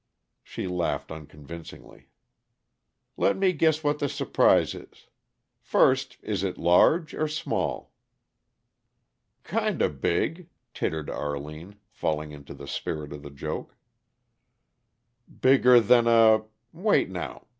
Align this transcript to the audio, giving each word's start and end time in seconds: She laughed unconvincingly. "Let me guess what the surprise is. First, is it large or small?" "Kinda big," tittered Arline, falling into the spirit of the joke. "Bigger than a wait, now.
She 0.41 0.65
laughed 0.67 1.11
unconvincingly. 1.11 2.07
"Let 3.17 3.37
me 3.37 3.53
guess 3.53 3.83
what 3.83 3.99
the 3.99 4.09
surprise 4.09 4.73
is. 4.73 5.09
First, 5.59 6.17
is 6.23 6.41
it 6.43 6.57
large 6.57 7.13
or 7.13 7.27
small?" 7.27 7.93
"Kinda 9.43 9.89
big," 9.89 10.49
tittered 10.73 11.11
Arline, 11.11 11.75
falling 11.91 12.31
into 12.31 12.55
the 12.55 12.67
spirit 12.67 13.13
of 13.13 13.21
the 13.21 13.29
joke. 13.29 13.75
"Bigger 15.39 15.79
than 15.79 16.07
a 16.07 16.45
wait, 16.73 17.11
now. 17.11 17.45